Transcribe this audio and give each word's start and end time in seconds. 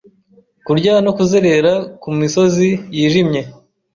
Kurya 0.65 0.93
no 1.05 1.11
kuzerera 1.17 1.73
ku 2.01 2.09
misozi 2.19 2.69
yijimye 2.95 3.41